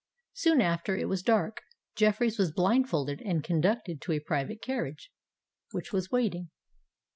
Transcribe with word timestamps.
Soon 0.33 0.61
after 0.61 0.97
it 0.97 1.07
was 1.07 1.21
dark, 1.21 1.61
Jeffreys 1.95 2.39
was 2.39 2.51
blindfolded 2.51 3.21
and 3.23 3.43
conducted 3.43 4.01
to 4.01 4.13
a 4.13 4.19
private 4.19 4.59
carriage, 4.59 5.11
which 5.73 5.93
was 5.93 6.09
waiting. 6.09 6.49